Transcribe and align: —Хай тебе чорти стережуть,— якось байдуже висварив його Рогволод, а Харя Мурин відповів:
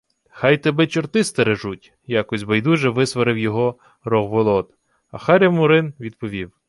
—Хай 0.29 0.57
тебе 0.57 0.87
чорти 0.87 1.23
стережуть,— 1.23 1.93
якось 2.07 2.43
байдуже 2.43 2.89
висварив 2.89 3.37
його 3.37 3.75
Рогволод, 4.03 4.73
а 5.11 5.17
Харя 5.17 5.49
Мурин 5.49 5.93
відповів: 5.99 6.51